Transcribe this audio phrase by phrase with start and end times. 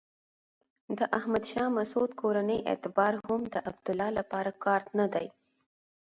[0.97, 5.27] د احمد شاه مسعود کورنۍ اعتبار هم د عبدالله لپاره کارت نه دی.